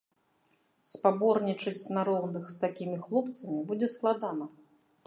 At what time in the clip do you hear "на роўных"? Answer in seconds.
1.99-2.43